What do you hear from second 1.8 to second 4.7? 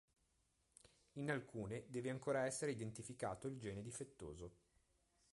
deve ancora essere identificato il gene difettoso.